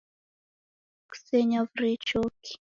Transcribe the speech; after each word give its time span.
Kusenyavure 1.09 1.91
choki 2.07 2.53